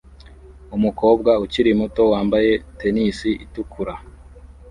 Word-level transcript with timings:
Umukobwa 0.75 1.31
ukiri 1.43 1.71
muto 1.79 2.01
wambaye 2.11 2.51
tennis 2.79 3.19
itukura 3.45 3.93